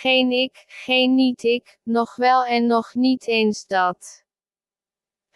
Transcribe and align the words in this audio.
geen 0.00 0.30
ik, 0.32 0.64
geen 0.66 1.14
niet-ik, 1.14 1.78
nog 1.82 2.16
wel 2.16 2.44
en 2.44 2.66
nog 2.66 2.94
niet 2.94 3.26
eens 3.26 3.66
dat. 3.66 4.24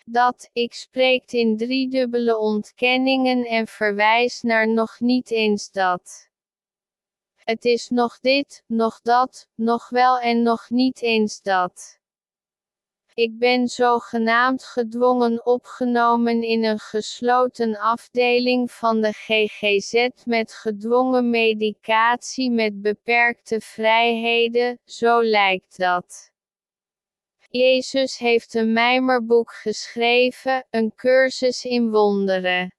Dat 0.04 0.50
ik 0.52 0.74
spreekt 0.74 1.32
in 1.32 1.56
driedubbele 1.56 2.38
ontkenningen 2.38 3.44
en 3.46 3.66
verwijst 3.66 4.42
naar 4.42 4.68
nog 4.68 5.00
niet 5.00 5.30
eens 5.30 5.70
dat. 5.70 6.30
Het 7.36 7.64
is 7.64 7.88
nog 7.88 8.20
dit, 8.20 8.64
nog 8.66 9.00
dat, 9.00 9.48
nog 9.54 9.88
wel 9.88 10.18
en 10.18 10.42
nog 10.42 10.70
niet 10.70 11.02
eens 11.02 11.42
dat. 11.42 12.00
Ik 13.14 13.38
ben 13.38 13.68
zogenaamd 13.68 14.64
gedwongen 14.64 15.46
opgenomen 15.46 16.42
in 16.42 16.64
een 16.64 16.78
gesloten 16.78 17.78
afdeling 17.78 18.70
van 18.70 19.00
de 19.00 19.12
GGZ 19.12 20.08
met 20.24 20.52
gedwongen 20.54 21.30
medicatie 21.30 22.50
met 22.50 22.82
beperkte 22.82 23.60
vrijheden, 23.60 24.78
zo 24.84 25.22
lijkt 25.22 25.78
dat. 25.78 26.30
Jezus 27.50 28.18
heeft 28.18 28.54
een 28.54 28.72
mijmerboek 28.72 29.52
geschreven, 29.52 30.66
een 30.70 30.94
cursus 30.94 31.64
in 31.64 31.90
wonderen. 31.90 32.74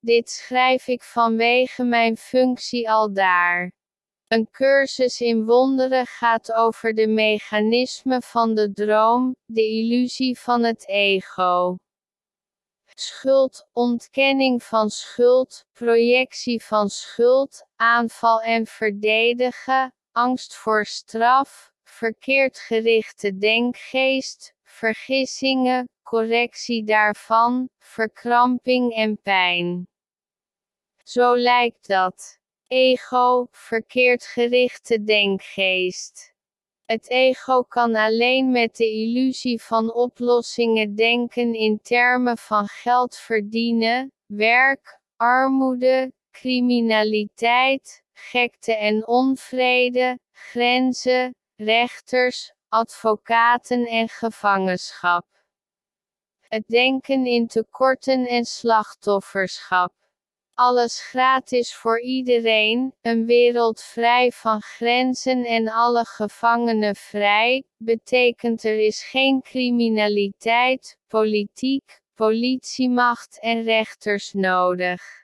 Dit 0.00 0.30
schrijf 0.30 0.86
ik 0.86 1.02
vanwege 1.02 1.84
mijn 1.84 2.16
functie 2.16 2.90
al 2.90 3.12
daar. 3.12 3.72
Een 4.32 4.50
cursus 4.50 5.20
in 5.20 5.44
wonderen 5.44 6.06
gaat 6.06 6.52
over 6.52 6.94
de 6.94 7.06
mechanismen 7.06 8.22
van 8.22 8.54
de 8.54 8.72
droom, 8.72 9.36
de 9.44 9.62
illusie 9.62 10.38
van 10.38 10.62
het 10.62 10.88
ego. 10.88 11.76
Schuld, 12.94 13.66
ontkenning 13.72 14.62
van 14.62 14.90
schuld, 14.90 15.64
projectie 15.72 16.64
van 16.64 16.88
schuld, 16.88 17.66
aanval 17.76 18.40
en 18.40 18.66
verdedigen, 18.66 19.94
angst 20.12 20.54
voor 20.54 20.84
straf, 20.86 21.72
verkeerd 21.84 22.58
gerichte 22.58 23.38
denkgeest, 23.38 24.54
vergissingen, 24.62 25.88
correctie 26.02 26.84
daarvan, 26.84 27.68
verkramping 27.78 28.94
en 28.94 29.22
pijn. 29.22 29.88
Zo 31.04 31.36
lijkt 31.36 31.88
dat 31.88 32.40
ego, 32.72 33.46
verkeerd 33.50 34.24
gerichte 34.24 35.04
denkgeest. 35.04 36.34
Het 36.84 37.08
ego 37.08 37.62
kan 37.62 37.94
alleen 37.94 38.50
met 38.50 38.76
de 38.76 38.90
illusie 38.90 39.62
van 39.62 39.94
oplossingen 39.94 40.94
denken 40.94 41.54
in 41.54 41.80
termen 41.82 42.38
van 42.38 42.66
geld 42.66 43.16
verdienen, 43.16 44.12
werk, 44.26 45.00
armoede, 45.16 46.12
criminaliteit, 46.30 48.02
gekte 48.12 48.76
en 48.76 49.06
onvrede, 49.06 50.18
grenzen, 50.32 51.34
rechters, 51.56 52.52
advocaten 52.68 53.86
en 53.86 54.08
gevangenschap. 54.08 55.26
Het 56.40 56.64
denken 56.66 57.26
in 57.26 57.46
tekorten 57.46 58.26
en 58.26 58.44
slachtofferschap. 58.44 60.01
Alles 60.54 61.00
gratis 61.00 61.74
voor 61.74 62.00
iedereen, 62.00 62.94
een 63.02 63.26
wereld 63.26 63.82
vrij 63.82 64.32
van 64.32 64.60
grenzen 64.60 65.44
en 65.44 65.68
alle 65.68 66.04
gevangenen 66.04 66.96
vrij, 66.96 67.64
betekent 67.76 68.64
er 68.64 68.78
is 68.78 69.02
geen 69.04 69.42
criminaliteit, 69.42 70.98
politiek, 71.08 72.00
politiemacht 72.14 73.38
en 73.40 73.62
rechters 73.62 74.32
nodig. 74.32 75.21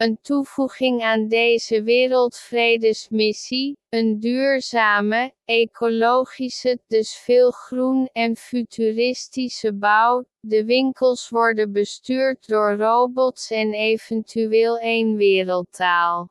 Een 0.00 0.18
toevoeging 0.22 1.02
aan 1.02 1.28
deze 1.28 1.82
wereldvredesmissie, 1.82 3.76
een 3.88 4.20
duurzame, 4.20 5.32
ecologische, 5.44 6.80
dus 6.86 7.16
veel 7.16 7.50
groen 7.50 8.08
en 8.12 8.36
futuristische 8.36 9.74
bouw. 9.74 10.24
De 10.40 10.64
winkels 10.64 11.28
worden 11.28 11.72
bestuurd 11.72 12.46
door 12.48 12.76
robots 12.76 13.50
en 13.50 13.72
eventueel 13.72 14.78
één 14.78 15.16
wereldtaal. 15.16 16.28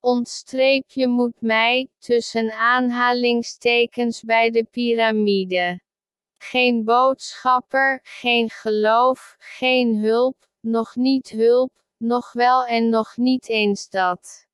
Ontstreepje 0.00 1.08
moet 1.08 1.40
mij, 1.40 1.88
tussen 1.98 2.52
aanhalingstekens 2.52 4.22
bij 4.22 4.50
de 4.50 4.64
piramide. 4.64 5.80
Geen 6.38 6.84
boodschapper, 6.84 8.00
geen 8.02 8.50
geloof, 8.50 9.36
geen 9.38 9.96
hulp, 9.96 10.36
nog 10.60 10.94
niet 10.94 11.28
hulp, 11.28 11.84
nog 11.98 12.32
wel 12.32 12.66
en 12.66 12.88
nog 12.88 13.16
niet 13.16 13.48
eens 13.48 13.88
dat. 13.88 14.46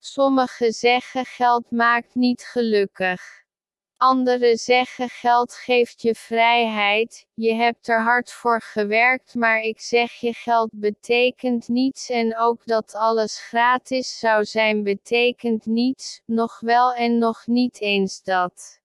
Sommigen 0.00 0.72
zeggen 0.72 1.24
geld 1.24 1.70
maakt 1.70 2.14
niet 2.14 2.42
gelukkig. 2.42 3.42
Anderen 3.96 4.58
zeggen 4.58 5.08
geld 5.08 5.52
geeft 5.52 6.02
je 6.02 6.14
vrijheid, 6.14 7.26
je 7.34 7.54
hebt 7.54 7.88
er 7.88 8.02
hard 8.02 8.32
voor 8.32 8.60
gewerkt, 8.60 9.34
maar 9.34 9.60
ik 9.60 9.80
zeg 9.80 10.12
je 10.12 10.32
geld 10.34 10.70
betekent 10.72 11.68
niets 11.68 12.10
en 12.10 12.36
ook 12.36 12.66
dat 12.66 12.94
alles 12.94 13.38
gratis 13.40 14.18
zou 14.18 14.44
zijn 14.44 14.82
betekent 14.82 15.66
niets, 15.66 16.22
nog 16.26 16.60
wel 16.60 16.94
en 16.94 17.18
nog 17.18 17.46
niet 17.46 17.80
eens 17.80 18.22
dat. 18.22 18.80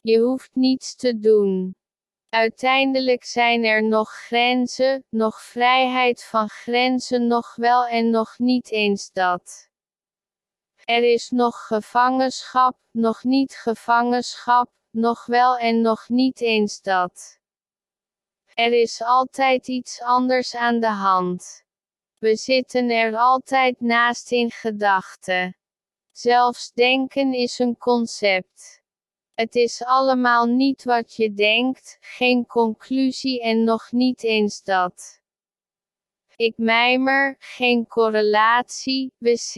Je 0.00 0.18
hoeft 0.18 0.50
niets 0.54 0.96
te 0.96 1.18
doen. 1.18 1.76
Uiteindelijk 2.36 3.24
zijn 3.24 3.64
er 3.64 3.82
nog 3.82 4.10
grenzen, 4.10 5.04
nog 5.08 5.42
vrijheid 5.42 6.24
van 6.24 6.48
grenzen 6.48 7.26
nog 7.26 7.54
wel 7.54 7.86
en 7.86 8.10
nog 8.10 8.38
niet 8.38 8.70
eens 8.70 9.12
dat. 9.12 9.68
Er 10.84 11.12
is 11.12 11.30
nog 11.30 11.66
gevangenschap, 11.66 12.76
nog 12.90 13.24
niet 13.24 13.56
gevangenschap, 13.56 14.70
nog 14.90 15.26
wel 15.26 15.56
en 15.56 15.80
nog 15.80 16.08
niet 16.08 16.40
eens 16.40 16.80
dat. 16.80 17.38
Er 18.54 18.72
is 18.72 19.02
altijd 19.02 19.68
iets 19.68 20.02
anders 20.02 20.56
aan 20.56 20.80
de 20.80 20.90
hand. 20.90 21.64
We 22.18 22.36
zitten 22.36 22.90
er 22.90 23.16
altijd 23.16 23.80
naast 23.80 24.32
in 24.32 24.50
gedachten. 24.50 25.56
Zelfs 26.12 26.72
denken 26.72 27.32
is 27.32 27.58
een 27.58 27.76
concept. 27.78 28.84
Het 29.36 29.54
is 29.54 29.84
allemaal 29.84 30.46
niet 30.46 30.84
wat 30.84 31.14
je 31.14 31.34
denkt, 31.34 31.96
geen 32.00 32.46
conclusie 32.46 33.42
en 33.42 33.64
nog 33.64 33.92
niet 33.92 34.22
eens 34.22 34.62
dat. 34.62 35.20
Ik 36.36 36.56
mijmer, 36.56 37.36
geen 37.38 37.86
correlatie, 37.86 39.12
wc. 39.18 39.54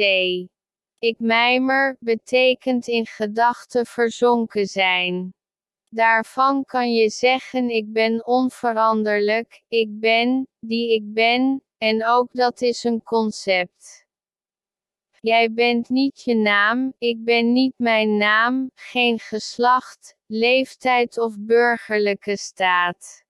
Ik 0.99 1.19
mijmer, 1.19 1.97
betekent 2.01 2.87
in 2.87 3.07
gedachten 3.07 3.87
verzonken 3.87 4.67
zijn. 4.67 5.35
Daarvan 5.89 6.65
kan 6.65 6.93
je 6.93 7.09
zeggen 7.09 7.71
ik 7.71 7.93
ben 7.93 8.27
onveranderlijk, 8.27 9.63
ik 9.69 10.01
ben, 10.01 10.49
die 10.61 10.95
ik 10.95 11.13
ben, 11.13 11.63
en 11.79 12.07
ook 12.07 12.29
dat 12.33 12.61
is 12.61 12.85
een 12.85 13.03
concept. 13.03 14.07
Jij 15.21 15.53
bent 15.53 15.89
niet 15.89 16.23
je 16.23 16.35
naam, 16.35 16.93
ik 16.99 17.25
ben 17.25 17.53
niet 17.53 17.75
mijn 17.77 18.17
naam, 18.17 18.71
geen 18.75 19.19
geslacht, 19.19 20.17
leeftijd 20.27 21.19
of 21.19 21.35
burgerlijke 21.39 22.37
staat. 22.37 23.25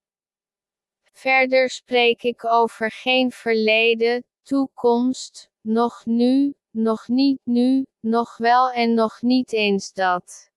Verder 1.12 1.70
spreek 1.70 2.22
ik 2.22 2.44
over 2.44 2.90
geen 2.90 3.30
verleden, 3.32 4.24
toekomst, 4.42 5.50
nog 5.60 6.06
nu, 6.06 6.54
nog 6.70 7.08
niet 7.08 7.40
nu, 7.44 7.86
nog 8.00 8.36
wel 8.36 8.70
en 8.70 8.94
nog 8.94 9.22
niet 9.22 9.52
eens 9.52 9.92
dat. 9.92 10.50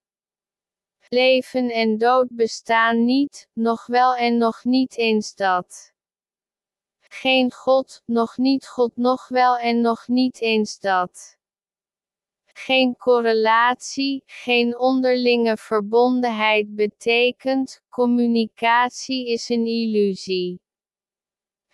Leven 1.10 1.70
en 1.70 1.98
dood 1.98 2.28
bestaan 2.30 3.06
niet, 3.06 3.48
nog 3.54 3.86
wel 3.86 4.16
en 4.16 4.38
nog 4.38 4.64
niet 4.64 4.98
eens 4.98 5.36
dat 5.36 5.91
geen 7.14 7.52
God, 7.52 8.02
nog 8.06 8.38
niet 8.38 8.68
God 8.68 8.96
nog 8.96 9.28
wel 9.28 9.58
en 9.58 9.82
nog 9.82 10.08
niet 10.08 10.42
eens 10.42 10.80
dat. 10.80 11.38
Geen 12.46 12.96
correlatie, 12.98 14.24
geen 14.26 14.78
onderlinge 14.80 15.58
verbondenheid 15.58 16.76
betekent, 16.76 17.82
communicatie 17.90 19.28
is 19.28 19.50
een 19.50 19.66
illusie. 19.66 20.60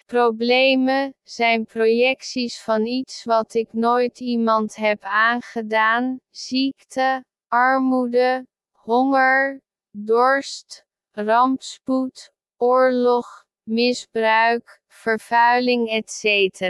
Problemen 0.06 1.14
zijn 1.24 1.66
projecties 1.66 2.62
van 2.62 2.86
iets 2.86 3.24
wat 3.24 3.54
ik 3.54 3.74
nooit 3.74 4.20
iemand 4.20 4.76
heb 4.76 5.04
aangedaan, 5.04 6.20
ziekte, 6.30 7.24
armoede, 7.48 8.48
honger, 8.72 9.62
dorst, 9.92 10.86
rampspoed, 11.12 12.32
oorlog, 12.58 13.46
misbruik, 13.64 14.82
vervuiling 14.98 15.90
etc. 15.90 16.62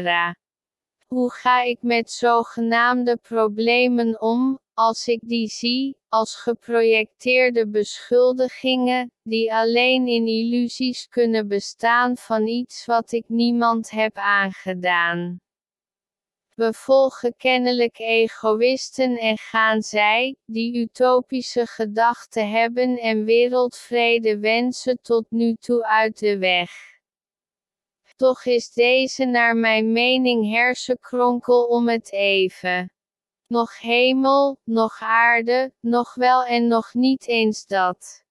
Hoe 1.07 1.31
ga 1.31 1.62
ik 1.62 1.81
met 1.81 2.12
zogenaamde 2.12 3.18
problemen 3.18 4.21
om, 4.21 4.59
als 4.74 5.07
ik 5.07 5.19
die 5.24 5.47
zie, 5.47 5.97
als 6.09 6.35
geprojecteerde 6.35 7.68
beschuldigingen, 7.68 9.12
die 9.24 9.53
alleen 9.53 10.07
in 10.07 10.27
illusies 10.27 11.07
kunnen 11.07 11.47
bestaan 11.47 12.18
van 12.18 12.47
iets 12.47 12.85
wat 12.85 13.12
ik 13.12 13.24
niemand 13.27 13.89
heb 13.89 14.18
aangedaan? 14.18 15.39
We 16.56 16.74
volgen 16.74 17.33
kennelijk 17.38 18.00
egoïsten 18.00 19.18
en 19.18 19.38
gaan 19.38 19.81
zij, 19.81 20.35
die 20.45 20.77
utopische 20.77 21.65
gedachten 21.65 22.50
hebben 22.50 22.97
en 23.00 23.24
wereldvrede 23.25 24.39
wensen 24.39 25.01
tot 25.01 25.25
nu 25.29 25.53
toe 25.53 25.85
uit 25.85 26.19
de 26.19 26.38
weg. 26.38 26.97
Toch 28.18 28.46
is 28.46 28.74
deze 28.74 29.25
naar 29.25 29.56
mijn 29.56 29.92
mening 29.92 30.52
hersenkronkel 30.52 31.66
om 31.66 31.88
het 31.90 32.12
even. 32.12 32.92
Nog 33.48 33.80
hemel, 33.80 34.58
nog 34.64 34.98
aarde, 35.00 35.72
nog 35.80 36.16
wel 36.16 36.46
en 36.46 36.68
nog 36.68 36.94
niet 36.94 37.28
eens 37.28 37.66
dat. 37.66 38.25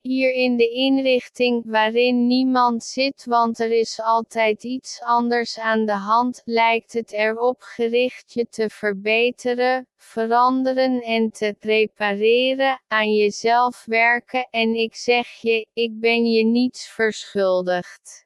Hier 0.00 0.32
in 0.32 0.56
de 0.56 0.68
inrichting 0.68 1.64
waarin 1.66 2.26
niemand 2.26 2.84
zit, 2.84 3.24
want 3.24 3.58
er 3.58 3.70
is 3.70 4.00
altijd 4.00 4.64
iets 4.64 5.00
anders 5.02 5.58
aan 5.58 5.86
de 5.86 5.92
hand, 5.92 6.42
lijkt 6.44 6.92
het 6.92 7.12
erop 7.12 7.60
gericht 7.60 8.32
je 8.32 8.48
te 8.48 8.70
verbeteren, 8.70 9.88
veranderen 9.96 11.02
en 11.02 11.30
te 11.30 11.54
repareren, 11.60 12.82
aan 12.88 13.12
jezelf 13.14 13.84
werken 13.84 14.48
en 14.50 14.74
ik 14.74 14.94
zeg 14.94 15.28
je, 15.28 15.66
ik 15.72 16.00
ben 16.00 16.30
je 16.30 16.44
niets 16.44 16.88
verschuldigd. 16.88 18.25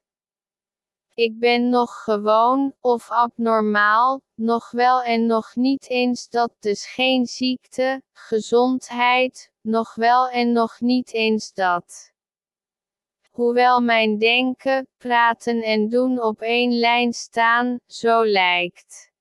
Ik 1.13 1.39
ben 1.39 1.69
nog 1.69 2.03
gewoon, 2.03 2.73
of 2.79 3.09
abnormaal, 3.09 4.21
nog 4.35 4.71
wel 4.71 5.01
en 5.01 5.25
nog 5.25 5.55
niet 5.55 5.89
eens 5.89 6.29
dat 6.29 6.51
dus 6.59 6.85
geen 6.85 7.25
ziekte, 7.25 8.01
gezondheid, 8.13 9.51
nog 9.61 9.95
wel 9.95 10.29
en 10.29 10.51
nog 10.51 10.79
niet 10.79 11.13
eens 11.13 11.53
dat. 11.53 12.11
Hoewel 13.31 13.81
mijn 13.81 14.17
denken, 14.17 14.87
praten 14.97 15.61
en 15.61 15.89
doen 15.89 16.21
op 16.21 16.41
één 16.41 16.79
lijn 16.79 17.13
staan, 17.13 17.79
zo 17.87 18.25
lijkt. 18.25 19.11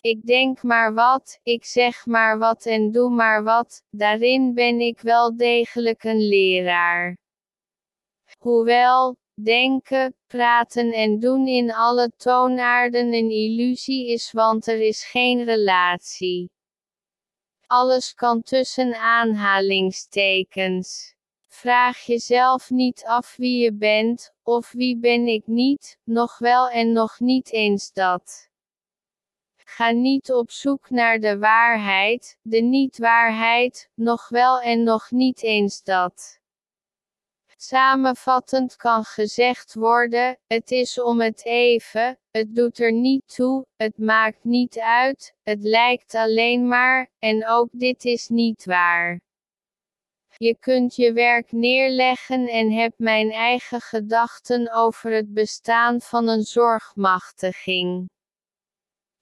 Ik 0.00 0.26
denk 0.26 0.62
maar 0.62 0.94
wat, 0.94 1.40
ik 1.42 1.64
zeg 1.64 2.06
maar 2.06 2.38
wat 2.38 2.66
en 2.66 2.92
doe 2.92 3.10
maar 3.10 3.42
wat, 3.42 3.82
daarin 3.90 4.54
ben 4.54 4.80
ik 4.80 5.00
wel 5.00 5.36
degelijk 5.36 6.04
een 6.04 6.28
leraar. 6.28 7.16
Hoewel, 8.38 9.16
denken, 9.42 10.14
praten 10.26 10.92
en 10.92 11.20
doen 11.20 11.46
in 11.46 11.72
alle 11.72 12.12
toonaarden 12.16 13.12
een 13.12 13.30
illusie 13.30 14.08
is 14.08 14.32
want 14.32 14.66
er 14.66 14.80
is 14.80 15.04
geen 15.04 15.44
relatie. 15.44 16.50
Alles 17.66 18.14
kan 18.14 18.42
tussen 18.42 18.94
aanhalingstekens. 18.94 21.14
Vraag 21.48 21.98
jezelf 21.98 22.70
niet 22.70 23.04
af 23.04 23.36
wie 23.36 23.62
je 23.62 23.72
bent, 23.72 24.34
of 24.42 24.72
wie 24.72 24.98
ben 24.98 25.26
ik 25.26 25.46
niet, 25.46 25.98
nog 26.04 26.38
wel 26.38 26.68
en 26.68 26.92
nog 26.92 27.20
niet 27.20 27.52
eens 27.52 27.92
dat. 27.92 28.48
Ga 29.56 29.90
niet 29.90 30.32
op 30.32 30.50
zoek 30.50 30.90
naar 30.90 31.20
de 31.20 31.38
waarheid, 31.38 32.38
de 32.42 32.60
niet-waarheid, 32.60 33.90
nog 33.94 34.28
wel 34.28 34.60
en 34.60 34.82
nog 34.82 35.10
niet 35.10 35.42
eens 35.42 35.82
dat. 35.82 36.40
Samenvattend 37.58 38.76
kan 38.76 39.04
gezegd 39.04 39.74
worden: 39.74 40.38
het 40.46 40.70
is 40.70 41.00
om 41.00 41.20
het 41.20 41.44
even, 41.44 42.18
het 42.30 42.54
doet 42.54 42.78
er 42.78 42.92
niet 42.92 43.34
toe, 43.34 43.66
het 43.76 43.98
maakt 43.98 44.44
niet 44.44 44.78
uit, 44.78 45.34
het 45.42 45.62
lijkt 45.62 46.14
alleen 46.14 46.68
maar, 46.68 47.10
en 47.18 47.46
ook 47.48 47.68
dit 47.72 48.04
is 48.04 48.28
niet 48.28 48.64
waar. 48.64 49.20
Je 50.38 50.56
kunt 50.58 50.96
je 50.96 51.12
werk 51.12 51.52
neerleggen 51.52 52.48
en 52.48 52.72
heb 52.72 52.92
mijn 52.96 53.32
eigen 53.32 53.80
gedachten 53.80 54.72
over 54.72 55.12
het 55.12 55.34
bestaan 55.34 56.00
van 56.00 56.28
een 56.28 56.42
zorgmachtiging. 56.42 58.08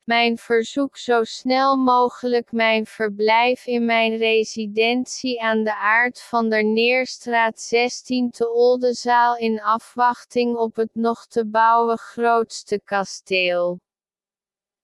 Mijn 0.04 0.38
verzoek 0.38 0.96
zo 0.96 1.24
snel 1.24 1.76
mogelijk 1.76 2.52
mijn 2.52 2.86
verblijf 2.86 3.66
in 3.66 3.84
mijn 3.84 4.16
residentie 4.16 5.42
aan 5.42 5.64
de 5.64 5.76
Aard 5.76 6.22
van 6.22 6.48
der 6.50 6.64
Neerstraat 6.64 7.60
16 7.60 8.30
te 8.30 8.52
Oldenzaal 8.52 9.36
in 9.36 9.62
afwachting 9.62 10.56
op 10.56 10.76
het 10.76 10.94
nog 10.94 11.26
te 11.26 11.46
bouwen 11.46 11.98
grootste 11.98 12.80
kasteel. 12.84 13.80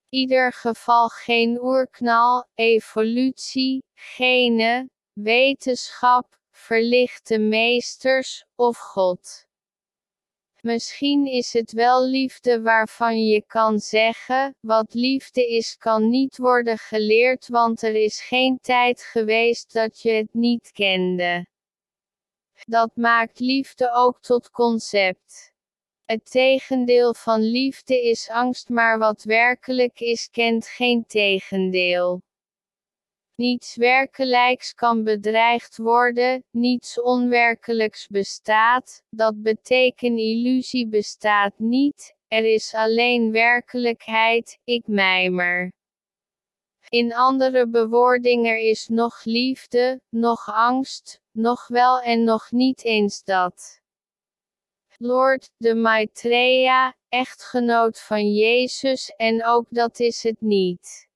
Ieder 0.08 0.52
geval 0.52 1.08
geen 1.08 1.62
oerknal, 1.62 2.46
evolutie, 2.54 3.82
gene, 3.94 4.88
wetenschap, 5.12 6.38
verlichte 6.50 7.38
meesters, 7.38 8.44
of 8.54 8.78
God. 8.78 9.48
Misschien 10.62 11.26
is 11.26 11.52
het 11.52 11.72
wel 11.72 12.06
liefde 12.06 12.62
waarvan 12.62 13.26
je 13.26 13.44
kan 13.46 13.78
zeggen, 13.78 14.54
wat 14.60 14.94
liefde 14.94 15.46
is 15.46 15.76
kan 15.76 16.08
niet 16.08 16.36
worden 16.36 16.78
geleerd 16.78 17.48
want 17.48 17.82
er 17.82 17.94
is 17.94 18.20
geen 18.20 18.58
tijd 18.60 19.02
geweest 19.02 19.72
dat 19.72 20.00
je 20.00 20.10
het 20.10 20.34
niet 20.34 20.70
kende. 20.72 21.46
Dat 22.66 22.90
maakt 22.94 23.38
liefde 23.38 23.92
ook 23.92 24.20
tot 24.20 24.50
concept. 24.50 25.52
Het 26.04 26.30
tegendeel 26.30 27.14
van 27.14 27.40
liefde 27.40 28.02
is 28.02 28.28
angst 28.28 28.68
maar 28.68 28.98
wat 28.98 29.22
werkelijk 29.22 30.00
is 30.00 30.28
kent 30.30 30.66
geen 30.66 31.04
tegendeel. 31.06 32.22
Niets 33.40 33.76
werkelijks 33.76 34.74
kan 34.74 35.04
bedreigd 35.04 35.76
worden, 35.76 36.44
niets 36.50 37.00
onwerkelijks 37.00 38.06
bestaat, 38.06 39.02
dat 39.10 39.42
betekent 39.42 40.18
illusie 40.18 40.88
bestaat 40.88 41.58
niet, 41.58 42.14
er 42.28 42.44
is 42.44 42.74
alleen 42.74 43.32
werkelijkheid, 43.32 44.58
ik 44.64 44.86
mijmer. 44.86 45.72
In 46.88 47.14
andere 47.14 47.68
bewoordingen 47.68 48.60
is 48.60 48.88
nog 48.88 49.24
liefde, 49.24 50.00
nog 50.08 50.48
angst, 50.48 51.20
nog 51.30 51.68
wel 51.68 52.00
en 52.00 52.24
nog 52.24 52.50
niet 52.50 52.84
eens 52.84 53.24
dat. 53.24 53.80
Lord, 54.96 55.50
de 55.56 55.74
Maitreya, 55.74 56.94
echtgenoot 57.08 58.00
van 58.00 58.32
Jezus 58.32 59.14
en 59.16 59.44
ook 59.44 59.66
dat 59.70 60.00
is 60.00 60.22
het 60.22 60.40
niet. 60.40 61.08